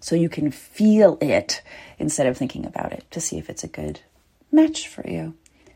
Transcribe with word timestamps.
so 0.00 0.14
you 0.14 0.28
can 0.28 0.50
feel 0.50 1.18
it 1.20 1.62
instead 1.98 2.26
of 2.26 2.36
thinking 2.36 2.64
about 2.64 2.92
it 2.92 3.04
to 3.10 3.20
see 3.20 3.38
if 3.38 3.50
it's 3.50 3.64
a 3.64 3.68
good 3.68 4.00
match 4.52 4.88
for 4.88 5.08
you. 5.08 5.34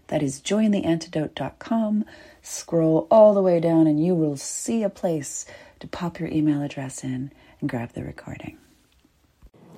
That 0.09 0.23
is 0.23 0.41
jointheantidote.com. 0.41 2.05
Scroll 2.43 3.07
all 3.11 3.35
the 3.35 3.43
way 3.43 3.61
down 3.61 3.87
and 3.87 4.05
you 4.05 4.15
will 4.15 4.37
see 4.37 4.83
a 4.83 4.91
place 4.91 5.47
to 5.81 5.87
pop 5.87 6.21
your 6.21 6.29
email 6.29 6.63
address 6.63 7.03
in 7.03 7.33
and 7.61 7.71
grab 7.71 7.93
the 7.93 8.05
recording. 8.05 8.59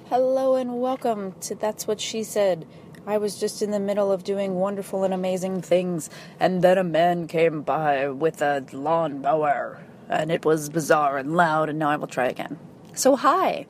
Hello 0.08 0.56
and 0.56 0.80
welcome 0.80 1.32
to 1.40 1.54
That's 1.54 1.86
What 1.86 2.00
She 2.00 2.22
Said. 2.24 2.66
I 3.06 3.18
was 3.18 3.38
just 3.38 3.62
in 3.62 3.70
the 3.70 3.80
middle 3.80 4.12
of 4.12 4.24
doing 4.24 4.54
wonderful 4.54 5.04
and 5.04 5.12
amazing 5.12 5.60
things, 5.60 6.08
and 6.40 6.62
then 6.62 6.78
a 6.78 6.84
man 6.84 7.26
came 7.26 7.62
by 7.62 8.08
with 8.08 8.40
a 8.40 8.64
lawnmower, 8.72 9.82
and 10.08 10.30
it 10.30 10.44
was 10.44 10.70
bizarre 10.70 11.18
and 11.18 11.36
loud, 11.36 11.68
and 11.68 11.78
now 11.78 11.90
I 11.90 11.96
will 11.96 12.06
try 12.06 12.26
again. 12.26 12.58
So, 12.94 13.16
hi. 13.16 13.66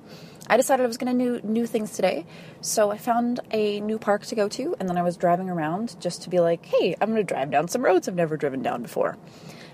I 0.46 0.56
decided 0.56 0.84
I 0.84 0.86
was 0.86 0.98
going 0.98 1.18
to 1.18 1.40
do 1.40 1.46
new 1.46 1.66
things 1.66 1.92
today. 1.92 2.26
So 2.60 2.90
I 2.90 2.98
found 2.98 3.40
a 3.50 3.80
new 3.80 3.98
park 3.98 4.26
to 4.26 4.34
go 4.34 4.48
to, 4.50 4.76
and 4.78 4.88
then 4.88 4.98
I 4.98 5.02
was 5.02 5.16
driving 5.16 5.48
around 5.48 5.98
just 6.00 6.22
to 6.22 6.30
be 6.30 6.40
like, 6.40 6.64
hey, 6.66 6.94
I'm 7.00 7.10
going 7.10 7.26
to 7.26 7.34
drive 7.34 7.50
down 7.50 7.68
some 7.68 7.82
roads 7.82 8.08
I've 8.08 8.14
never 8.14 8.36
driven 8.36 8.62
down 8.62 8.82
before. 8.82 9.16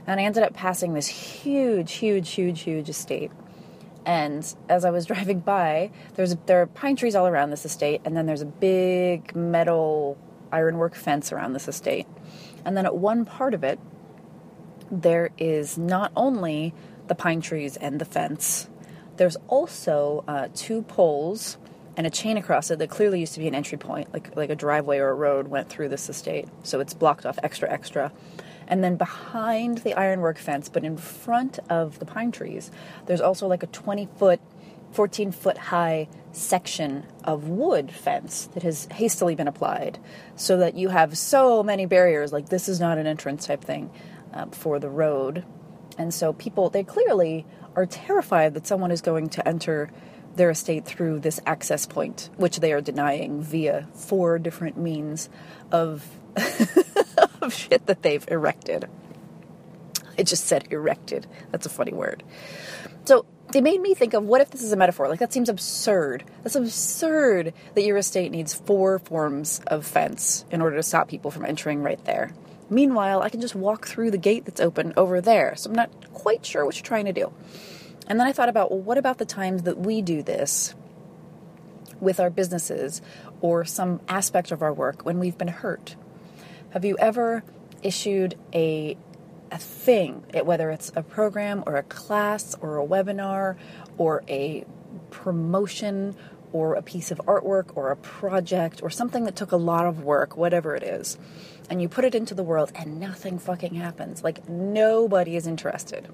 And 0.07 0.21
I 0.21 0.25
ended 0.25 0.43
up 0.43 0.55
passing 0.55 0.95
this 0.95 1.09
huge, 1.09 1.93
huge, 1.95 2.31
huge, 2.31 2.61
huge 2.61 2.89
estate. 2.89 3.33
And 4.07 4.55
as 4.69 4.85
I 4.85 4.91
was 4.91 5.07
driving 5.13 5.41
by, 5.41 5.91
there's 6.15 6.37
there 6.47 6.63
are 6.63 6.67
pine 6.67 6.97
trees 6.97 7.15
all 7.15 7.27
around 7.27 7.51
this 7.51 7.65
estate, 7.65 8.01
and 8.05 8.17
then 8.17 8.27
there's 8.27 8.43
a 8.43 8.47
big 8.47 9.35
metal 9.35 10.17
ironwork 10.53 10.95
fence 10.95 11.33
around 11.33 11.53
this 11.53 11.69
estate. 11.69 12.07
And 12.65 12.77
then 12.77 12.87
at 12.87 12.97
one 12.97 13.25
part 13.25 13.55
of 13.55 13.65
it, 13.65 13.79
there 14.91 15.31
is 15.39 15.79
not 15.79 16.13
only 16.17 16.75
the 17.07 17.15
pine 17.15 17.41
trees 17.41 17.77
and 17.77 18.01
the 18.01 18.05
fence, 18.05 18.69
there's 19.21 19.37
also 19.49 20.25
uh, 20.27 20.49
two 20.55 20.81
poles 20.81 21.59
and 21.95 22.07
a 22.07 22.11
chain 22.11 22.39
across 22.39 22.71
it 22.71 22.79
that 22.79 22.89
clearly 22.89 23.21
used 23.21 23.35
to 23.35 23.39
be 23.39 23.47
an 23.47 23.55
entry 23.55 23.77
point, 23.77 24.11
like 24.15 24.35
like 24.35 24.49
a 24.49 24.57
driveway 24.57 24.97
or 24.97 25.11
a 25.11 25.15
road 25.15 25.49
went 25.49 25.69
through 25.69 25.91
this 25.91 26.09
estate. 26.09 26.49
So 26.63 26.81
it's 26.81 26.95
blocked 26.95 27.27
off 27.27 27.39
extra 27.43 27.71
extra. 27.71 28.13
And 28.67 28.83
then 28.83 28.97
behind 28.97 29.79
the 29.79 29.93
ironwork 29.93 30.39
fence, 30.39 30.71
but 30.71 30.85
in 30.85 30.97
front 30.97 31.59
of 31.69 31.99
the 31.99 32.07
pine 32.07 32.33
trees, 32.33 32.71
there's 33.05 33.21
also 33.21 33.47
like 33.47 33.63
a 33.63 33.67
20 33.67 34.09
foot, 34.17 34.41
14 34.93 35.33
foot 35.33 35.59
high 35.59 36.09
section 36.33 37.07
of 37.23 37.47
wood 37.47 37.93
fence 37.93 38.49
that 38.55 38.63
has 38.63 38.89
hastily 38.91 39.35
been 39.35 39.49
applied 39.49 39.99
so 40.35 40.57
that 40.57 40.77
you 40.77 40.89
have 40.89 41.19
so 41.19 41.63
many 41.63 41.85
barriers. 41.85 42.33
Like 42.33 42.49
this 42.49 42.71
is 42.71 42.81
not 42.81 42.97
an 42.97 43.07
entrance 43.07 43.45
type 43.45 43.63
thing 43.63 43.91
um, 44.33 44.51
for 44.51 44.79
the 44.79 44.89
road. 44.89 45.45
And 45.99 46.15
so 46.15 46.33
people, 46.33 46.71
they 46.71 46.85
clearly 46.85 47.45
are 47.81 47.87
terrified 47.87 48.55
that 48.55 48.67
someone 48.67 48.91
is 48.91 49.01
going 49.01 49.29
to 49.31 49.49
enter 49.49 49.91
their 50.37 50.51
estate 50.51 50.85
through 50.85 51.21
this 51.21 51.41
access 51.47 51.87
point, 51.87 52.31
which 52.37 52.61
they 52.61 52.73
are 52.73 52.81
denying 52.81 53.43
via 53.43 53.89
four 53.95 54.39
different 54.39 54.77
means 54.77 55.29
of, 55.73 56.07
of 57.43 57.53
shit 57.53 57.87
that 57.87 58.03
they've 58.03 58.27
erected. 58.29 58.89
I 60.17 60.23
just 60.23 60.47
said 60.47 60.69
erected. 60.71 61.27
That's 61.51 61.67
a 61.67 61.71
funny 61.71 61.93
word. 61.93 62.23
So 63.07 63.25
they 63.53 63.61
made 63.61 63.81
me 63.81 63.95
think 63.95 64.15
of 64.15 64.25
what 64.25 64.41
if 64.41 64.51
this 64.51 64.63
is 64.63 64.73
a 64.73 64.77
metaphor? 64.77 65.09
Like 65.09 65.19
that 65.19 65.33
seems 65.33 65.49
absurd. 65.49 66.25
That's 66.43 66.55
absurd 66.55 67.55
that 67.75 67.83
your 67.83 67.97
estate 67.97 68.31
needs 68.31 68.55
four 68.55 68.99
forms 68.99 69.61
of 69.67 69.87
fence 69.87 70.45
in 70.51 70.61
order 70.61 70.77
to 70.77 70.83
stop 70.83 71.09
people 71.09 71.31
from 71.31 71.45
entering 71.45 71.83
right 71.83 72.03
there. 72.05 72.33
Meanwhile, 72.71 73.21
I 73.23 73.29
can 73.29 73.41
just 73.41 73.55
walk 73.55 73.87
through 73.87 74.13
the 74.13 74.19
gate 74.19 74.45
that's 74.45 74.61
open 74.61 74.95
over 74.97 75.21
there. 75.21 75.55
So 75.57 75.69
I'm 75.69 75.77
not 75.77 76.13
quite 76.15 76.47
sure 76.47 76.65
what 76.65 76.77
you're 76.77 76.85
trying 76.85 77.07
to 77.07 77.13
do. 77.13 77.33
And 78.07 78.19
then 78.19 78.27
I 78.27 78.33
thought 78.33 78.49
about, 78.49 78.71
well, 78.71 78.81
what 78.81 78.97
about 78.97 79.19
the 79.19 79.25
times 79.25 79.65
that 79.65 79.79
we 79.79 80.01
do 80.01 80.23
this 80.23 80.75
with 82.01 82.19
our 82.19 82.31
businesses 82.31 83.03
or 83.41 83.65
some 83.65 84.01
aspect 84.09 84.53
of 84.53 84.63
our 84.63 84.73
work 84.73 85.05
when 85.05 85.19
we've 85.19 85.37
been 85.37 85.49
hurt? 85.49 85.97
Have 86.71 86.85
you 86.85 86.97
ever 86.99 87.43
issued 87.83 88.37
a 88.55 88.97
a 89.53 89.59
thing, 89.59 90.25
whether 90.45 90.71
it's 90.71 90.93
a 90.95 91.03
program 91.03 91.65
or 91.67 91.75
a 91.75 91.83
class 91.83 92.55
or 92.61 92.79
a 92.79 92.87
webinar 92.87 93.57
or 93.99 94.23
a 94.29 94.65
promotion 95.11 96.15
or 96.53 96.75
a 96.75 96.83
piece 96.83 97.11
of 97.11 97.21
artwork 97.27 97.77
or 97.77 97.91
a 97.91 97.97
project 97.97 98.83
or 98.83 98.91
something 98.91 99.25
that 99.25 99.37
took 99.37 99.53
a 99.53 99.57
lot 99.57 99.87
of 99.87 100.03
work, 100.03 100.37
whatever 100.37 100.75
it 100.75 100.83
is, 100.83 101.19
and 101.69 101.81
you 101.81 101.89
put 101.89 102.05
it 102.05 102.15
into 102.15 102.35
the 102.35 102.43
world 102.43 102.73
and 102.75 102.99
nothing 102.99 103.39
fucking 103.39 103.75
happens. 103.75 104.25
Like 104.25 104.49
nobody 104.49 105.37
is 105.37 105.47
interested. 105.47 106.09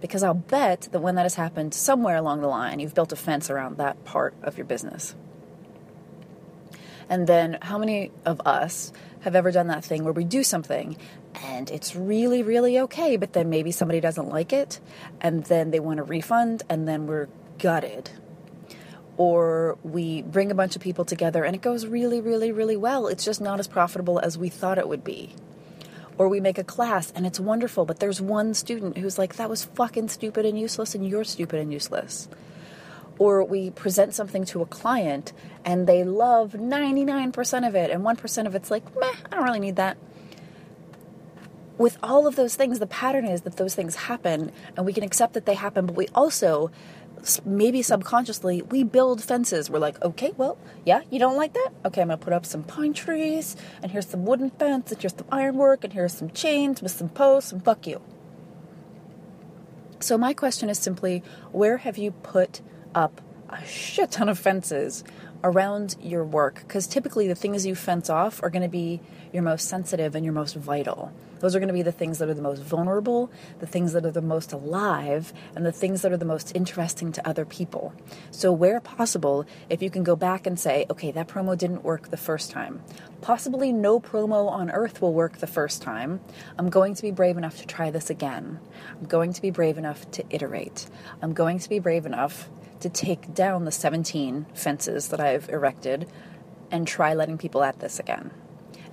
Because 0.00 0.22
I'll 0.22 0.34
bet 0.34 0.88
that 0.90 1.00
when 1.00 1.14
that 1.14 1.22
has 1.22 1.36
happened 1.36 1.74
somewhere 1.74 2.16
along 2.16 2.40
the 2.40 2.48
line, 2.48 2.80
you've 2.80 2.94
built 2.94 3.12
a 3.12 3.16
fence 3.16 3.50
around 3.50 3.76
that 3.78 4.04
part 4.04 4.34
of 4.42 4.58
your 4.58 4.64
business. 4.64 5.14
And 7.08 7.26
then 7.26 7.58
how 7.62 7.78
many 7.78 8.10
of 8.24 8.40
us 8.44 8.92
have 9.20 9.36
ever 9.36 9.52
done 9.52 9.68
that 9.68 9.84
thing 9.84 10.02
where 10.02 10.12
we 10.12 10.24
do 10.24 10.42
something 10.42 10.96
and 11.34 11.70
it's 11.70 11.94
really, 11.94 12.42
really 12.42 12.78
okay, 12.80 13.16
but 13.16 13.32
then 13.32 13.48
maybe 13.48 13.70
somebody 13.70 14.00
doesn't 14.00 14.28
like 14.28 14.52
it 14.52 14.80
and 15.20 15.44
then 15.44 15.70
they 15.70 15.80
want 15.80 16.00
a 16.00 16.02
refund 16.02 16.62
and 16.68 16.88
then 16.88 17.06
we're 17.06 17.28
gutted 17.58 18.10
or 19.16 19.78
we 19.82 20.22
bring 20.22 20.50
a 20.50 20.54
bunch 20.54 20.74
of 20.76 20.82
people 20.82 21.04
together 21.04 21.44
and 21.44 21.54
it 21.54 21.62
goes 21.62 21.86
really, 21.86 22.20
really, 22.20 22.50
really 22.50 22.76
well. 22.76 23.06
It's 23.06 23.24
just 23.24 23.40
not 23.40 23.60
as 23.60 23.68
profitable 23.68 24.18
as 24.18 24.38
we 24.38 24.48
thought 24.48 24.78
it 24.78 24.88
would 24.88 25.04
be. 25.04 25.34
Or 26.18 26.28
we 26.28 26.40
make 26.40 26.58
a 26.58 26.64
class 26.64 27.12
and 27.14 27.26
it's 27.26 27.40
wonderful, 27.40 27.84
but 27.84 28.00
there's 28.00 28.20
one 28.20 28.54
student 28.54 28.98
who's 28.98 29.18
like, 29.18 29.36
that 29.36 29.50
was 29.50 29.64
fucking 29.64 30.08
stupid 30.08 30.44
and 30.44 30.58
useless, 30.58 30.94
and 30.94 31.06
you're 31.06 31.24
stupid 31.24 31.60
and 31.60 31.72
useless. 31.72 32.28
Or 33.18 33.44
we 33.44 33.70
present 33.70 34.14
something 34.14 34.44
to 34.46 34.62
a 34.62 34.66
client 34.66 35.32
and 35.64 35.86
they 35.86 36.04
love 36.04 36.52
99% 36.52 37.68
of 37.68 37.74
it, 37.74 37.90
and 37.90 38.02
1% 38.02 38.46
of 38.46 38.54
it's 38.54 38.70
like, 38.70 38.84
meh, 38.96 39.12
I 39.30 39.36
don't 39.36 39.44
really 39.44 39.60
need 39.60 39.76
that. 39.76 39.96
With 41.78 41.98
all 42.02 42.26
of 42.26 42.36
those 42.36 42.54
things, 42.54 42.78
the 42.78 42.86
pattern 42.86 43.24
is 43.24 43.42
that 43.42 43.56
those 43.56 43.74
things 43.74 43.94
happen 43.94 44.52
and 44.76 44.84
we 44.84 44.92
can 44.92 45.02
accept 45.02 45.32
that 45.34 45.46
they 45.46 45.54
happen, 45.54 45.86
but 45.86 45.96
we 45.96 46.08
also 46.14 46.70
maybe 47.44 47.82
subconsciously 47.82 48.62
we 48.62 48.82
build 48.82 49.22
fences. 49.22 49.70
We're 49.70 49.78
like, 49.78 50.02
okay, 50.02 50.32
well, 50.36 50.58
yeah, 50.84 51.02
you 51.10 51.18
don't 51.18 51.36
like 51.36 51.54
that? 51.54 51.70
Okay, 51.84 52.02
I'm 52.02 52.08
gonna 52.08 52.18
put 52.18 52.32
up 52.32 52.44
some 52.44 52.62
pine 52.62 52.92
trees, 52.92 53.56
and 53.82 53.92
here's 53.92 54.08
some 54.08 54.24
wooden 54.24 54.50
fence, 54.50 54.92
and 54.92 55.00
here's 55.00 55.14
some 55.14 55.26
ironwork, 55.30 55.84
and 55.84 55.92
here's 55.92 56.14
some 56.14 56.30
chains 56.30 56.82
with 56.82 56.92
some 56.92 57.08
posts, 57.08 57.52
and 57.52 57.64
fuck 57.64 57.86
you. 57.86 58.00
So 60.00 60.18
my 60.18 60.34
question 60.34 60.68
is 60.68 60.78
simply, 60.78 61.22
where 61.52 61.78
have 61.78 61.96
you 61.96 62.10
put 62.10 62.60
up 62.94 63.20
a 63.48 63.64
shit 63.64 64.10
ton 64.10 64.28
of 64.28 64.38
fences 64.38 65.04
around 65.44 65.94
your 66.00 66.24
work? 66.24 66.64
Because 66.66 66.88
typically 66.88 67.28
the 67.28 67.36
things 67.36 67.64
you 67.64 67.76
fence 67.76 68.10
off 68.10 68.42
are 68.42 68.50
going 68.50 68.62
to 68.62 68.68
be 68.68 69.00
your 69.32 69.44
most 69.44 69.68
sensitive 69.68 70.16
and 70.16 70.24
your 70.24 70.34
most 70.34 70.56
vital. 70.56 71.12
Those 71.42 71.56
are 71.56 71.58
going 71.58 71.68
to 71.68 71.74
be 71.74 71.82
the 71.82 71.90
things 71.90 72.18
that 72.18 72.28
are 72.28 72.34
the 72.34 72.40
most 72.40 72.62
vulnerable, 72.62 73.28
the 73.58 73.66
things 73.66 73.92
that 73.94 74.06
are 74.06 74.12
the 74.12 74.22
most 74.22 74.52
alive, 74.52 75.32
and 75.56 75.66
the 75.66 75.72
things 75.72 76.02
that 76.02 76.12
are 76.12 76.16
the 76.16 76.24
most 76.24 76.54
interesting 76.54 77.10
to 77.10 77.28
other 77.28 77.44
people. 77.44 77.92
So, 78.30 78.52
where 78.52 78.80
possible, 78.80 79.44
if 79.68 79.82
you 79.82 79.90
can 79.90 80.04
go 80.04 80.14
back 80.14 80.46
and 80.46 80.58
say, 80.58 80.86
okay, 80.88 81.10
that 81.10 81.26
promo 81.26 81.58
didn't 81.58 81.82
work 81.82 82.10
the 82.10 82.16
first 82.16 82.52
time, 82.52 82.80
possibly 83.22 83.72
no 83.72 83.98
promo 83.98 84.48
on 84.48 84.70
earth 84.70 85.02
will 85.02 85.12
work 85.12 85.38
the 85.38 85.48
first 85.48 85.82
time. 85.82 86.20
I'm 86.56 86.70
going 86.70 86.94
to 86.94 87.02
be 87.02 87.10
brave 87.10 87.36
enough 87.36 87.58
to 87.58 87.66
try 87.66 87.90
this 87.90 88.08
again. 88.08 88.60
I'm 88.88 89.06
going 89.06 89.32
to 89.32 89.42
be 89.42 89.50
brave 89.50 89.78
enough 89.78 90.08
to 90.12 90.24
iterate. 90.30 90.86
I'm 91.20 91.32
going 91.32 91.58
to 91.58 91.68
be 91.68 91.80
brave 91.80 92.06
enough 92.06 92.48
to 92.78 92.88
take 92.88 93.34
down 93.34 93.64
the 93.64 93.72
17 93.72 94.46
fences 94.54 95.08
that 95.08 95.18
I've 95.18 95.48
erected 95.48 96.08
and 96.70 96.86
try 96.86 97.14
letting 97.14 97.36
people 97.36 97.64
at 97.64 97.80
this 97.80 97.98
again. 97.98 98.30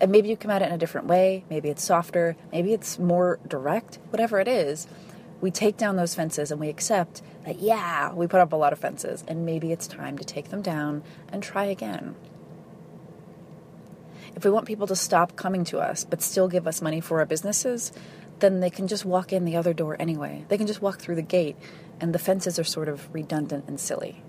And 0.02 0.12
maybe 0.12 0.30
you 0.30 0.38
come 0.38 0.52
at 0.52 0.62
it 0.62 0.68
in 0.68 0.74
a 0.74 0.78
different 0.78 1.08
way. 1.08 1.44
Maybe 1.50 1.70
it's 1.70 1.84
softer. 1.84 2.36
Maybe 2.52 2.74
it's 2.74 2.98
more 3.00 3.40
direct. 3.48 4.00
Whatever 4.12 4.40
it 4.40 4.48
is, 4.48 4.88
we 5.42 5.52
take 5.52 5.78
down 5.78 5.96
those 5.96 6.16
fences 6.16 6.52
and 6.52 6.60
we 6.60 6.70
accept 6.70 7.22
that, 7.46 7.60
yeah, 7.60 8.14
we 8.14 8.28
put 8.28 8.40
up 8.40 8.54
a 8.54 8.56
lot 8.56 8.74
of 8.74 8.80
fences 8.80 9.24
and 9.28 9.46
maybe 9.46 9.72
it's 9.72 9.88
time 9.88 10.18
to 10.18 10.24
take 10.24 10.50
them 10.50 10.62
down 10.62 11.04
and 11.32 11.44
try 11.44 11.66
again. 11.66 12.16
If 14.36 14.46
we 14.46 14.52
want 14.52 14.68
people 14.68 14.88
to 14.88 14.96
stop 14.96 15.36
coming 15.36 15.66
to 15.66 15.80
us 15.80 16.06
but 16.06 16.22
still 16.22 16.48
give 16.48 16.68
us 16.68 16.82
money 16.82 17.02
for 17.02 17.20
our 17.20 17.26
businesses, 17.26 17.92
then 18.40 18.60
they 18.62 18.70
can 18.70 18.88
just 18.88 19.06
walk 19.06 19.34
in 19.34 19.46
the 19.46 19.58
other 19.58 19.74
door 19.74 19.98
anyway. 20.00 20.46
They 20.48 20.58
can 20.58 20.68
just 20.68 20.82
walk 20.82 21.00
through 21.00 21.16
the 21.16 21.22
gate, 21.22 21.58
and 22.00 22.14
the 22.14 22.20
fences 22.20 22.58
are 22.58 22.64
sort 22.64 22.88
of 22.88 23.14
redundant 23.14 23.66
and 23.68 23.80
silly, 23.80 24.24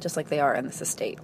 just 0.00 0.16
like 0.16 0.28
they 0.28 0.40
are 0.40 0.54
in 0.54 0.66
this 0.66 0.82
estate. 0.82 1.18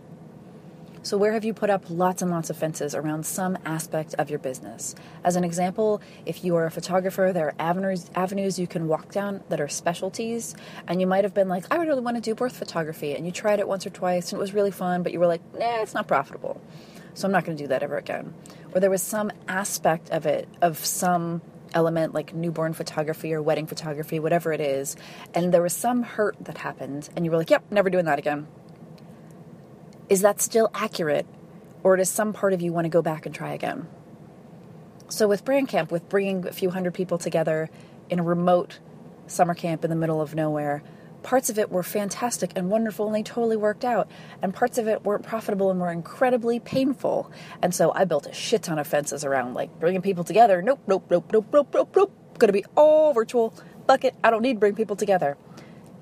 So, 1.08 1.16
where 1.16 1.32
have 1.32 1.42
you 1.42 1.54
put 1.54 1.70
up 1.70 1.86
lots 1.88 2.20
and 2.20 2.30
lots 2.30 2.50
of 2.50 2.58
fences 2.58 2.94
around 2.94 3.24
some 3.24 3.56
aspect 3.64 4.14
of 4.18 4.28
your 4.28 4.38
business? 4.38 4.94
As 5.24 5.36
an 5.36 5.42
example, 5.42 6.02
if 6.26 6.44
you 6.44 6.54
are 6.56 6.66
a 6.66 6.70
photographer, 6.70 7.30
there 7.32 7.46
are 7.46 7.54
avenues, 7.58 8.10
avenues 8.14 8.58
you 8.58 8.66
can 8.66 8.88
walk 8.88 9.10
down 9.10 9.42
that 9.48 9.58
are 9.58 9.68
specialties, 9.68 10.54
and 10.86 11.00
you 11.00 11.06
might 11.06 11.24
have 11.24 11.32
been 11.32 11.48
like, 11.48 11.64
I 11.70 11.76
really 11.76 12.02
want 12.02 12.18
to 12.18 12.20
do 12.20 12.34
birth 12.34 12.58
photography, 12.58 13.14
and 13.14 13.24
you 13.24 13.32
tried 13.32 13.58
it 13.58 13.66
once 13.66 13.86
or 13.86 13.90
twice, 13.90 14.32
and 14.32 14.38
it 14.38 14.42
was 14.42 14.52
really 14.52 14.70
fun, 14.70 15.02
but 15.02 15.14
you 15.14 15.18
were 15.18 15.26
like, 15.26 15.40
nah, 15.54 15.80
it's 15.80 15.94
not 15.94 16.06
profitable. 16.06 16.60
So, 17.14 17.26
I'm 17.26 17.32
not 17.32 17.46
going 17.46 17.56
to 17.56 17.64
do 17.64 17.68
that 17.68 17.82
ever 17.82 17.96
again. 17.96 18.34
Or 18.74 18.80
there 18.80 18.90
was 18.90 19.02
some 19.02 19.32
aspect 19.48 20.10
of 20.10 20.26
it, 20.26 20.46
of 20.60 20.84
some 20.84 21.40
element 21.72 22.12
like 22.12 22.34
newborn 22.34 22.74
photography 22.74 23.32
or 23.32 23.40
wedding 23.40 23.66
photography, 23.66 24.20
whatever 24.20 24.52
it 24.52 24.60
is, 24.60 24.94
and 25.32 25.54
there 25.54 25.62
was 25.62 25.72
some 25.72 26.02
hurt 26.02 26.36
that 26.42 26.58
happened, 26.58 27.08
and 27.16 27.24
you 27.24 27.30
were 27.30 27.38
like, 27.38 27.48
yep, 27.48 27.64
never 27.70 27.88
doing 27.88 28.04
that 28.04 28.18
again 28.18 28.46
is 30.08 30.22
that 30.22 30.40
still 30.40 30.70
accurate? 30.74 31.26
Or 31.82 31.96
does 31.96 32.08
some 32.08 32.32
part 32.32 32.52
of 32.52 32.62
you 32.62 32.72
want 32.72 32.86
to 32.86 32.90
go 32.90 33.02
back 33.02 33.26
and 33.26 33.34
try 33.34 33.52
again? 33.52 33.86
So, 35.08 35.28
with 35.28 35.44
Brand 35.44 35.68
Camp, 35.68 35.90
with 35.90 36.08
bringing 36.08 36.46
a 36.46 36.52
few 36.52 36.70
hundred 36.70 36.94
people 36.94 37.18
together 37.18 37.70
in 38.10 38.18
a 38.18 38.22
remote 38.22 38.78
summer 39.26 39.54
camp 39.54 39.84
in 39.84 39.90
the 39.90 39.96
middle 39.96 40.20
of 40.20 40.34
nowhere, 40.34 40.82
parts 41.22 41.50
of 41.50 41.58
it 41.58 41.70
were 41.70 41.82
fantastic 41.82 42.52
and 42.56 42.70
wonderful 42.70 43.06
and 43.06 43.14
they 43.14 43.22
totally 43.22 43.56
worked 43.56 43.84
out. 43.84 44.10
And 44.42 44.54
parts 44.54 44.78
of 44.78 44.88
it 44.88 45.04
weren't 45.04 45.24
profitable 45.24 45.70
and 45.70 45.80
were 45.80 45.90
incredibly 45.90 46.60
painful. 46.60 47.30
And 47.62 47.74
so 47.74 47.92
I 47.94 48.04
built 48.04 48.26
a 48.26 48.32
shit 48.32 48.62
ton 48.64 48.78
of 48.78 48.86
fences 48.86 49.24
around 49.24 49.54
like 49.54 49.78
bringing 49.80 50.02
people 50.02 50.24
together. 50.24 50.62
Nope, 50.62 50.80
nope, 50.86 51.04
nope, 51.10 51.30
nope, 51.32 51.46
nope, 51.52 51.68
nope, 51.72 51.96
nope. 51.96 52.12
Gonna 52.38 52.52
be 52.52 52.64
all 52.76 53.12
virtual. 53.12 53.54
Bucket, 53.86 54.14
I 54.22 54.30
don't 54.30 54.42
need 54.42 54.54
to 54.54 54.60
bring 54.60 54.74
people 54.74 54.96
together. 54.96 55.36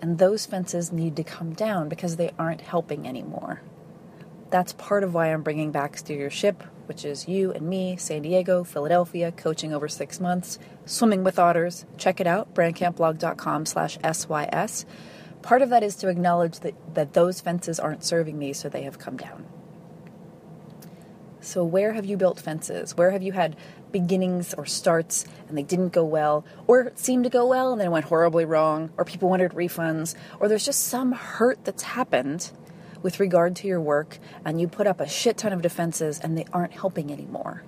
And 0.01 0.19
those 0.19 0.47
fences 0.47 0.93
need 0.93 1.17
to 1.17 1.25
come 1.25 1.55
down 1.55 1.89
because 1.89 2.17
they 2.17 2.33
aren't 2.39 2.61
helping 2.61 3.07
anymore. 3.07 3.63
That's 4.51 4.73
part 4.75 5.03
of 5.03 5.13
why 5.13 5.33
I'm 5.33 5.43
bringing 5.43 5.73
back 5.73 5.97
Steer 5.97 6.19
Your 6.19 6.31
Ship, 6.31 6.63
which 6.87 7.05
is 7.05 7.27
you 7.27 7.53
and 7.53 7.69
me, 7.69 7.97
San 7.97 8.23
Diego, 8.23 8.63
Philadelphia, 8.63 9.33
coaching 9.33 9.75
over 9.75 9.89
six 9.89 10.21
months, 10.21 10.59
swimming 10.85 11.25
with 11.25 11.39
otters. 11.39 11.85
Check 11.99 12.21
it 12.21 12.27
out, 12.27 12.55
brandcampblog.com 12.55 13.67
slash 13.67 13.99
SYS. 14.05 14.87
Part 15.43 15.63
of 15.63 15.71
that 15.71 15.83
is 15.83 15.97
to 15.97 16.09
acknowledge 16.09 16.61
that, 16.61 16.75
that 16.95 17.13
those 17.13 17.41
fences 17.41 17.81
aren't 17.81 18.05
serving 18.05 18.39
me, 18.39 18.53
so 18.53 18.69
they 18.69 18.83
have 18.83 18.99
come 18.99 19.17
down. 19.17 19.47
So, 21.41 21.65
where 21.65 21.93
have 21.93 22.05
you 22.05 22.17
built 22.17 22.41
fences? 22.41 22.97
Where 22.97 23.11
have 23.13 23.23
you 23.23 23.33
had 23.33 23.57
beginnings 23.93 24.55
or 24.55 24.67
starts 24.67 25.25
and 25.49 25.57
they 25.57 25.63
didn't 25.63 25.91
go 25.91 26.05
well, 26.05 26.45
or 26.67 26.93
seemed 26.97 27.25
to 27.25 27.31
go 27.31 27.47
well 27.47 27.73
and 27.73 27.81
then 27.81 27.91
went 27.91 28.07
horribly 28.07 28.45
wrong, 28.45 28.91
or 28.97 29.05
people 29.05 29.29
wanted 29.29 29.53
refunds, 29.53 30.15
or 30.41 30.49
there's 30.49 30.65
just 30.65 30.85
some 30.85 31.13
hurt 31.13 31.65
that's 31.65 31.83
happened 31.83 32.51
with 33.07 33.21
regard 33.21 33.55
to 33.55 33.69
your 33.69 33.81
work 33.81 34.19
and 34.45 34.61
you 34.61 34.67
put 34.67 34.89
up 34.89 34.99
a 34.99 35.09
shit 35.09 35.37
ton 35.37 35.53
of 35.53 35.63
defenses 35.63 36.19
and 36.19 36.37
they 36.37 36.45
aren't 36.53 36.73
helping 36.73 37.13
anymore. 37.13 37.63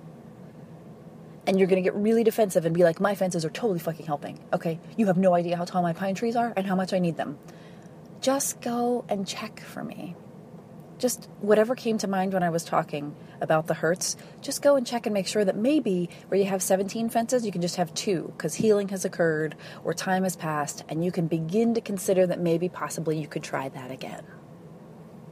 And 1.47 1.57
you're 1.57 1.69
going 1.69 1.81
to 1.81 1.89
get 1.89 1.95
really 1.95 2.25
defensive 2.25 2.65
and 2.65 2.75
be 2.75 2.83
like, 2.83 2.99
my 2.99 3.15
fences 3.15 3.45
are 3.45 3.49
totally 3.49 3.79
fucking 3.79 4.05
helping. 4.05 4.37
Okay, 4.51 4.81
you 4.97 5.05
have 5.05 5.17
no 5.17 5.33
idea 5.33 5.55
how 5.55 5.63
tall 5.63 5.81
my 5.81 5.93
pine 5.93 6.13
trees 6.13 6.35
are 6.35 6.51
and 6.57 6.67
how 6.67 6.75
much 6.75 6.91
I 6.91 6.99
need 6.99 7.15
them. 7.15 7.37
Just 8.19 8.59
go 8.59 9.05
and 9.07 9.25
check 9.25 9.61
for 9.61 9.81
me. 9.81 10.17
Just 10.97 11.29
whatever 11.39 11.73
came 11.73 11.97
to 11.99 12.07
mind 12.09 12.33
when 12.33 12.43
I 12.43 12.49
was 12.49 12.65
talking 12.65 13.15
about 13.39 13.67
the 13.67 13.75
hurts, 13.75 14.17
just 14.41 14.61
go 14.61 14.75
and 14.75 14.85
check 14.85 15.05
and 15.05 15.13
make 15.13 15.25
sure 15.25 15.45
that 15.45 15.55
maybe 15.55 16.09
where 16.27 16.37
you 16.37 16.47
have 16.47 16.61
17 16.61 17.07
fences, 17.07 17.45
you 17.45 17.53
can 17.53 17.61
just 17.61 17.77
have 17.77 17.93
two 17.93 18.33
because 18.35 18.55
healing 18.55 18.89
has 18.89 19.05
occurred 19.05 19.55
or 19.85 19.93
time 19.93 20.23
has 20.23 20.35
passed, 20.35 20.83
and 20.89 21.05
you 21.05 21.13
can 21.13 21.27
begin 21.27 21.75
to 21.75 21.79
consider 21.79 22.27
that 22.27 22.41
maybe 22.41 22.67
possibly 22.67 23.17
you 23.17 23.29
could 23.29 23.43
try 23.43 23.69
that 23.69 23.89
again. 23.89 24.25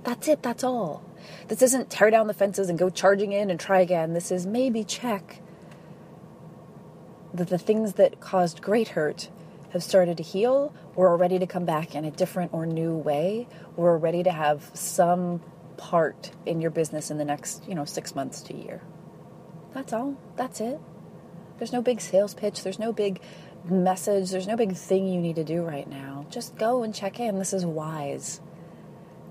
That's 0.07 0.29
it, 0.29 0.41
that's 0.41 0.63
all. 0.63 1.03
This 1.49 1.61
isn't 1.61 1.89
tear 1.89 2.09
down 2.09 2.27
the 2.27 2.33
fences 2.33 2.69
and 2.69 2.79
go 2.79 2.89
charging 2.89 3.33
in 3.33 3.49
and 3.49 3.59
try 3.59 3.81
again. 3.81 4.13
This 4.13 4.31
is 4.31 4.45
maybe 4.45 4.85
check 4.85 5.41
that 7.33 7.49
the 7.49 7.57
things 7.57 7.95
that 7.95 8.21
caused 8.21 8.61
great 8.61 8.87
hurt 8.87 9.29
have 9.71 9.83
started 9.83 10.15
to 10.15 10.23
heal 10.23 10.73
or 10.95 11.09
are 11.09 11.17
ready 11.17 11.37
to 11.39 11.45
come 11.45 11.65
back 11.65 11.93
in 11.93 12.05
a 12.05 12.11
different 12.11 12.53
or 12.53 12.65
new 12.65 12.95
way 12.95 13.49
or 13.75 13.95
are 13.95 13.97
ready 13.97 14.23
to 14.23 14.31
have 14.31 14.71
some 14.73 15.41
part 15.75 16.31
in 16.45 16.61
your 16.61 16.71
business 16.71 17.11
in 17.11 17.17
the 17.17 17.25
next, 17.25 17.67
you 17.67 17.75
know, 17.75 17.83
six 17.83 18.15
months 18.15 18.41
to 18.43 18.53
a 18.53 18.57
year. 18.57 18.81
That's 19.73 19.91
all. 19.91 20.15
That's 20.37 20.61
it. 20.61 20.79
There's 21.57 21.73
no 21.73 21.81
big 21.81 21.99
sales 21.99 22.33
pitch. 22.33 22.63
There's 22.63 22.79
no 22.79 22.93
big 22.93 23.19
message. 23.65 24.31
There's 24.31 24.47
no 24.47 24.55
big 24.55 24.73
thing 24.73 25.05
you 25.05 25.19
need 25.19 25.35
to 25.35 25.43
do 25.43 25.63
right 25.63 25.89
now. 25.89 26.25
Just 26.29 26.55
go 26.55 26.83
and 26.83 26.95
check 26.95 27.19
in. 27.19 27.39
This 27.39 27.51
is 27.51 27.65
wise 27.65 28.39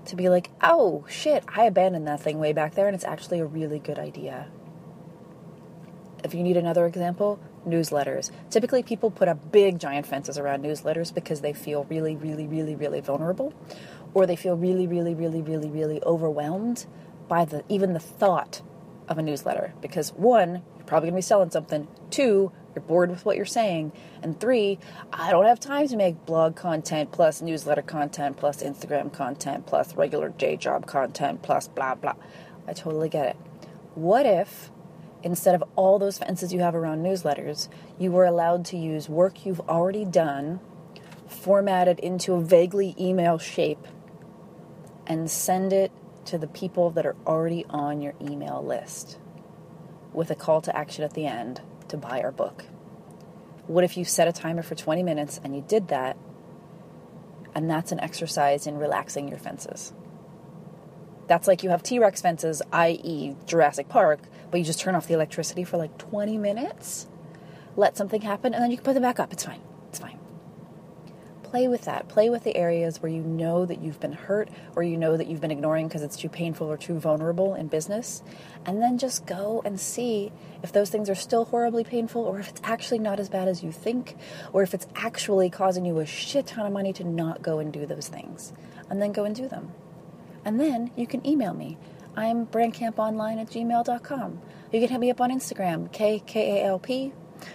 to 0.07 0.15
be 0.15 0.29
like, 0.29 0.49
oh 0.61 1.05
shit, 1.07 1.43
I 1.47 1.65
abandoned 1.65 2.07
that 2.07 2.21
thing 2.21 2.39
way 2.39 2.53
back 2.53 2.75
there 2.75 2.87
and 2.87 2.95
it's 2.95 3.05
actually 3.05 3.39
a 3.39 3.45
really 3.45 3.79
good 3.79 3.99
idea. 3.99 4.47
If 6.23 6.33
you 6.33 6.43
need 6.43 6.57
another 6.57 6.85
example, 6.85 7.39
newsletters. 7.67 8.31
Typically, 8.49 8.81
people 8.81 9.11
put 9.11 9.27
up 9.27 9.51
big 9.51 9.79
giant 9.79 10.05
fences 10.05 10.37
around 10.37 10.63
newsletters 10.63 11.13
because 11.13 11.41
they 11.41 11.53
feel 11.53 11.85
really, 11.85 12.15
really, 12.15 12.47
really, 12.47 12.75
really 12.75 13.01
vulnerable, 13.01 13.53
or 14.13 14.25
they 14.25 14.35
feel 14.35 14.55
really, 14.55 14.87
really, 14.87 15.13
really, 15.13 15.41
really, 15.41 15.69
really 15.69 16.01
overwhelmed 16.03 16.85
by 17.27 17.45
the 17.45 17.63
even 17.69 17.93
the 17.93 17.99
thought 17.99 18.61
of 19.07 19.17
a 19.17 19.21
newsletter. 19.21 19.73
Because 19.81 20.11
one, 20.13 20.63
you're 20.77 20.85
probably 20.85 21.09
gonna 21.09 21.17
be 21.17 21.21
selling 21.21 21.51
something. 21.51 21.87
Two, 22.09 22.51
you're 22.77 22.81
bored 22.83 23.09
with 23.09 23.25
what 23.25 23.35
you're 23.37 23.45
saying. 23.45 23.91
And 24.21 24.39
three, 24.39 24.77
I 25.11 25.31
don't 25.31 25.45
have 25.45 25.59
time 25.59 25.87
to 25.87 25.97
make 25.97 26.27
blog 26.27 26.55
content 26.55 27.11
plus 27.11 27.41
newsletter 27.41 27.81
content 27.81 28.37
plus 28.37 28.61
Instagram 28.61 29.11
content 29.11 29.65
plus 29.65 29.95
regular 29.95 30.29
day 30.29 30.57
job 30.57 30.85
content 30.85 31.41
plus 31.41 31.67
blah 31.67 31.95
blah. 31.95 32.13
I 32.67 32.73
totally 32.73 33.09
get 33.09 33.29
it. 33.29 33.35
What 33.95 34.27
if 34.27 34.69
instead 35.23 35.55
of 35.55 35.63
all 35.75 35.97
those 35.97 36.19
fences 36.19 36.53
you 36.53 36.59
have 36.59 36.75
around 36.75 37.03
newsletters, 37.03 37.67
you 37.97 38.11
were 38.11 38.25
allowed 38.25 38.63
to 38.65 38.77
use 38.77 39.09
work 39.09 39.43
you've 39.43 39.61
already 39.61 40.05
done, 40.05 40.59
formatted 41.27 41.97
into 41.99 42.33
a 42.33 42.41
vaguely 42.41 42.95
email 42.99 43.39
shape, 43.39 43.87
and 45.07 45.31
send 45.31 45.73
it 45.73 45.91
to 46.25 46.37
the 46.37 46.47
people 46.47 46.91
that 46.91 47.07
are 47.07 47.15
already 47.25 47.65
on 47.71 48.03
your 48.03 48.13
email 48.21 48.63
list 48.63 49.17
with 50.13 50.29
a 50.29 50.35
call 50.35 50.61
to 50.61 50.77
action 50.77 51.03
at 51.03 51.15
the 51.15 51.25
end 51.25 51.61
to 51.89 51.97
buy 51.97 52.21
our 52.21 52.31
book. 52.31 52.65
What 53.67 53.83
if 53.83 53.97
you 53.97 54.05
set 54.05 54.27
a 54.27 54.31
timer 54.31 54.63
for 54.63 54.75
20 54.75 55.03
minutes 55.03 55.39
and 55.43 55.55
you 55.55 55.63
did 55.67 55.89
that, 55.89 56.17
and 57.53 57.69
that's 57.69 57.91
an 57.91 57.99
exercise 57.99 58.65
in 58.67 58.77
relaxing 58.77 59.27
your 59.27 59.37
fences? 59.37 59.93
That's 61.27 61.47
like 61.47 61.63
you 61.63 61.69
have 61.69 61.83
T 61.83 61.99
Rex 61.99 62.21
fences, 62.21 62.61
i.e., 62.71 63.35
Jurassic 63.45 63.89
Park, 63.89 64.21
but 64.49 64.59
you 64.59 64.63
just 64.63 64.79
turn 64.79 64.95
off 64.95 65.07
the 65.07 65.13
electricity 65.13 65.63
for 65.63 65.77
like 65.77 65.97
20 65.97 66.37
minutes, 66.37 67.07
let 67.75 67.97
something 67.97 68.21
happen, 68.21 68.53
and 68.53 68.63
then 68.63 68.71
you 68.71 68.77
can 68.77 68.85
put 68.85 68.93
them 68.93 69.03
back 69.03 69.19
up. 69.19 69.33
It's 69.33 69.43
fine. 69.43 69.61
Play 71.49 71.69
with 71.69 71.83
that. 71.83 72.09
Play 72.09 72.29
with 72.29 72.43
the 72.43 72.57
areas 72.57 73.01
where 73.01 73.09
you 73.09 73.21
know 73.21 73.65
that 73.65 73.81
you've 73.81 74.01
been 74.01 74.11
hurt 74.11 74.49
or 74.75 74.83
you 74.83 74.97
know 74.97 75.15
that 75.15 75.27
you've 75.27 75.39
been 75.39 75.49
ignoring 75.49 75.87
because 75.87 76.03
it's 76.03 76.17
too 76.17 76.27
painful 76.27 76.67
or 76.67 76.75
too 76.75 76.99
vulnerable 76.99 77.55
in 77.55 77.67
business. 77.67 78.21
And 78.65 78.81
then 78.81 78.97
just 78.97 79.25
go 79.25 79.61
and 79.63 79.79
see 79.79 80.33
if 80.61 80.73
those 80.73 80.89
things 80.89 81.09
are 81.09 81.15
still 81.15 81.45
horribly 81.45 81.85
painful 81.85 82.21
or 82.21 82.37
if 82.41 82.49
it's 82.49 82.59
actually 82.65 82.99
not 82.99 83.17
as 83.17 83.29
bad 83.29 83.47
as 83.47 83.63
you 83.63 83.71
think 83.71 84.17
or 84.51 84.61
if 84.61 84.73
it's 84.73 84.87
actually 84.93 85.49
causing 85.49 85.85
you 85.85 85.99
a 85.99 86.05
shit 86.05 86.47
ton 86.47 86.65
of 86.65 86.73
money 86.73 86.91
to 86.91 87.05
not 87.05 87.41
go 87.41 87.59
and 87.59 87.71
do 87.71 87.85
those 87.85 88.09
things. 88.09 88.51
And 88.89 89.01
then 89.01 89.13
go 89.13 89.23
and 89.23 89.33
do 89.33 89.47
them. 89.47 89.71
And 90.43 90.59
then 90.59 90.91
you 90.97 91.07
can 91.07 91.25
email 91.25 91.53
me. 91.53 91.77
I'm 92.17 92.45
brandcamponline 92.45 93.39
at 93.39 93.49
gmail.com. 93.51 94.41
You 94.73 94.79
can 94.81 94.89
hit 94.89 94.99
me 94.99 95.11
up 95.11 95.21
on 95.21 95.31
Instagram, 95.31 95.89
KKALP. 95.93 97.13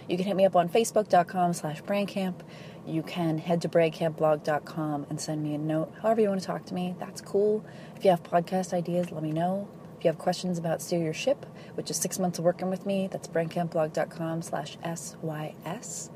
You 0.09 0.17
can 0.17 0.25
hit 0.25 0.37
me 0.37 0.47
up 0.47 0.57
on 0.57 0.71
facebook.com 0.71 1.53
slash 1.53 1.83
brandcamp 1.83 2.37
you 2.87 3.03
can 3.03 3.39
head 3.39 3.63
to 3.63 3.69
brandcampblog.com 3.69 5.07
and 5.09 5.21
send 5.21 5.43
me 5.43 5.55
a 5.55 5.59
note. 5.59 5.93
However, 6.03 6.21
you 6.21 6.29
want 6.29 6.41
to 6.41 6.47
talk 6.47 6.65
to 6.67 6.75
me, 6.75 6.95
that's 6.99 7.21
cool. 7.21 7.65
If 7.97 8.05
you 8.05 8.11
have 8.11 8.23
podcast 8.23 8.73
ideas, 8.73 9.13
let 9.13 9.23
me 9.23 9.33
know. 9.33 9.69
If 9.99 10.05
you 10.05 10.09
have 10.09 10.19
questions 10.19 10.59
about 10.59 10.83
Steer 10.83 11.03
Your 11.03 11.15
Ship, 11.15 11.47
which 11.75 11.91
is 11.91 11.97
six 11.97 12.19
months 12.19 12.39
of 12.39 12.45
working 12.45 12.71
with 12.71 12.85
me, 12.85 13.09
that's 13.09 13.29
brandcampblog.com 13.29 14.43
slash 14.43 14.77
SYS. 14.85 16.11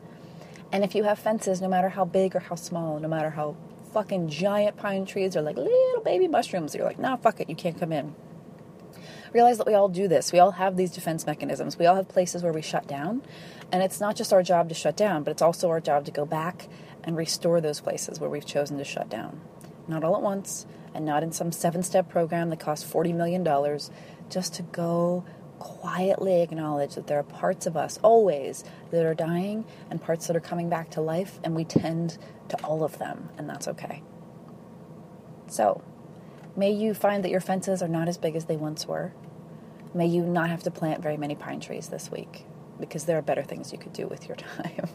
And 0.72 0.82
if 0.82 0.94
you 0.94 1.04
have 1.04 1.18
fences, 1.18 1.60
no 1.60 1.68
matter 1.68 1.90
how 1.90 2.04
big 2.04 2.34
or 2.34 2.40
how 2.40 2.56
small, 2.56 2.98
no 2.98 3.06
matter 3.06 3.30
how 3.30 3.56
fucking 3.92 4.28
giant 4.28 4.76
pine 4.76 5.06
trees 5.06 5.36
or 5.36 5.42
like 5.42 5.56
little 5.56 6.02
baby 6.04 6.26
mushrooms, 6.26 6.74
you're 6.74 6.84
like, 6.84 6.98
nah, 6.98 7.16
fuck 7.16 7.40
it, 7.40 7.48
you 7.48 7.54
can't 7.54 7.78
come 7.78 7.92
in. 7.92 8.14
Realize 9.36 9.58
that 9.58 9.66
we 9.66 9.74
all 9.74 9.88
do 9.88 10.08
this. 10.08 10.32
We 10.32 10.38
all 10.38 10.52
have 10.52 10.76
these 10.76 10.90
defense 10.90 11.26
mechanisms. 11.26 11.78
We 11.78 11.84
all 11.86 11.94
have 11.94 12.08
places 12.08 12.42
where 12.42 12.52
we 12.52 12.62
shut 12.62 12.86
down. 12.88 13.22
And 13.70 13.82
it's 13.82 14.00
not 14.00 14.16
just 14.16 14.32
our 14.32 14.42
job 14.42 14.70
to 14.70 14.74
shut 14.74 14.96
down, 14.96 15.22
but 15.22 15.30
it's 15.30 15.42
also 15.42 15.68
our 15.68 15.80
job 15.80 16.06
to 16.06 16.10
go 16.10 16.24
back 16.24 16.68
and 17.04 17.16
restore 17.16 17.60
those 17.60 17.80
places 17.80 18.18
where 18.18 18.30
we've 18.30 18.46
chosen 18.46 18.78
to 18.78 18.84
shut 18.84 19.10
down. 19.10 19.40
Not 19.86 20.02
all 20.02 20.16
at 20.16 20.22
once, 20.22 20.66
and 20.94 21.04
not 21.04 21.22
in 21.22 21.32
some 21.32 21.52
seven 21.52 21.82
step 21.82 22.08
program 22.08 22.48
that 22.50 22.60
costs 22.60 22.90
$40 22.90 23.14
million, 23.14 23.44
just 24.30 24.54
to 24.54 24.62
go 24.62 25.24
quietly 25.58 26.42
acknowledge 26.42 26.94
that 26.94 27.06
there 27.06 27.18
are 27.18 27.22
parts 27.22 27.66
of 27.66 27.76
us 27.76 27.98
always 28.02 28.64
that 28.90 29.04
are 29.04 29.14
dying 29.14 29.64
and 29.90 30.00
parts 30.00 30.26
that 30.26 30.36
are 30.36 30.40
coming 30.40 30.68
back 30.68 30.90
to 30.90 31.00
life, 31.00 31.38
and 31.44 31.54
we 31.54 31.64
tend 31.64 32.18
to 32.48 32.56
all 32.64 32.82
of 32.82 32.98
them, 32.98 33.28
and 33.36 33.48
that's 33.48 33.68
okay. 33.68 34.02
So, 35.48 35.82
may 36.56 36.70
you 36.70 36.94
find 36.94 37.22
that 37.24 37.30
your 37.30 37.40
fences 37.40 37.82
are 37.82 37.88
not 37.88 38.08
as 38.08 38.18
big 38.18 38.34
as 38.34 38.46
they 38.46 38.56
once 38.56 38.86
were. 38.86 39.12
May 39.96 40.08
you 40.08 40.24
not 40.24 40.50
have 40.50 40.62
to 40.64 40.70
plant 40.70 41.02
very 41.02 41.16
many 41.16 41.34
pine 41.34 41.58
trees 41.58 41.88
this 41.88 42.10
week 42.10 42.44
because 42.78 43.06
there 43.06 43.16
are 43.16 43.22
better 43.22 43.42
things 43.42 43.72
you 43.72 43.78
could 43.78 43.94
do 43.94 44.06
with 44.06 44.28
your 44.28 44.36
time. 44.36 44.90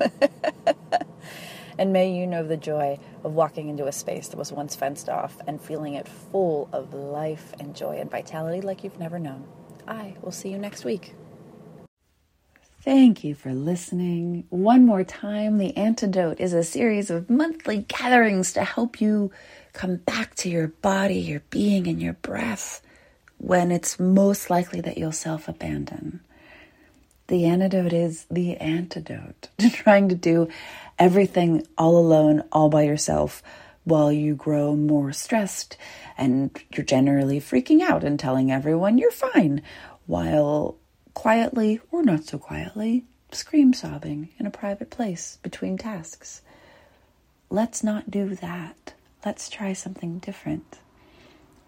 and 1.80 1.92
may 1.92 2.16
you 2.16 2.28
know 2.28 2.44
the 2.46 2.56
joy 2.56 3.00
of 3.24 3.34
walking 3.34 3.70
into 3.70 3.88
a 3.88 3.92
space 3.92 4.28
that 4.28 4.38
was 4.38 4.52
once 4.52 4.76
fenced 4.76 5.10
off 5.10 5.38
and 5.48 5.60
feeling 5.60 5.96
it 5.96 6.08
full 6.08 6.70
of 6.72 6.94
life 6.94 7.52
and 7.60 7.76
joy 7.76 7.98
and 7.98 8.12
vitality 8.12 8.62
like 8.62 8.84
you've 8.84 9.00
never 9.00 9.18
known. 9.18 9.44
I 9.88 10.18
will 10.22 10.32
see 10.32 10.50
you 10.52 10.60
next 10.60 10.86
week. 10.86 11.16
Thank 12.84 13.24
you 13.24 13.34
for 13.34 13.56
listening. 13.56 14.46
One 14.50 14.86
more 14.86 15.04
time, 15.04 15.58
The 15.58 15.76
Antidote 15.76 16.40
is 16.40 16.54
a 16.54 16.64
series 16.64 17.10
of 17.10 17.28
monthly 17.28 17.86
gatherings 17.88 18.54
to 18.54 18.64
help 18.64 19.02
you 19.02 19.32
come 19.74 19.96
back 19.98 20.36
to 20.36 20.50
your 20.50 20.68
body, 20.68 21.16
your 21.20 21.42
being, 21.50 21.88
and 21.88 22.00
your 22.00 22.14
breath 22.14 22.84
when 23.42 23.72
it's 23.72 24.00
most 24.00 24.52
likely 24.52 24.80
that 24.82 25.00
you'll 25.00 25.12
self 25.12 25.48
abandon. 25.48 26.20
The 27.26 27.46
antidote 27.46 27.92
is 27.92 28.26
the 28.30 28.56
antidote 28.58 29.50
to 29.58 29.70
trying 29.70 30.10
to 30.10 30.16
do 30.16 30.48
everything 31.00 31.66
all 31.78 31.98
alone, 31.98 32.44
all 32.52 32.70
by 32.70 32.84
yourself, 32.84 33.42
while 33.84 34.12
you 34.12 34.36
grow 34.36 34.76
more 34.76 35.12
stressed 35.12 35.76
and 36.18 36.52
you're 36.76 36.86
generally 36.86 37.42
freaking 37.42 37.82
out 37.82 38.04
and 38.04 38.20
telling 38.20 38.52
everyone 38.52 39.00
you're 39.00 39.10
fine, 39.10 39.64
while 40.06 40.78
quietly 41.16 41.82
or 41.90 42.04
not 42.04 42.26
so 42.26 42.38
quietly 42.38 43.06
scream 43.32 43.74
sobbing 43.74 44.30
in 44.38 44.46
a 44.46 44.52
private 44.52 44.92
place 44.92 45.40
between 45.42 45.80
tasks. 45.80 46.44
Let's 47.50 47.84
not 47.84 48.12
do 48.12 48.36
that. 48.36 48.94
Let's 49.26 49.50
try 49.50 49.74
something 49.74 50.20
different. 50.20 50.78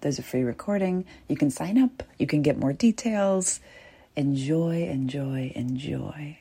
There's 0.00 0.18
a 0.18 0.22
free 0.22 0.42
recording. 0.42 1.04
You 1.28 1.36
can 1.36 1.50
sign 1.50 1.78
up, 1.78 2.02
you 2.18 2.26
can 2.26 2.42
get 2.42 2.58
more 2.58 2.72
details. 2.72 3.60
Enjoy, 4.14 4.84
enjoy, 4.84 5.52
enjoy. 5.54 6.38